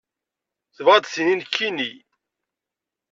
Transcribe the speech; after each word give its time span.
Tebɣa 0.75 0.95
ad 0.97 1.03
d-tini 1.05 1.35
nekkni? 1.35 1.91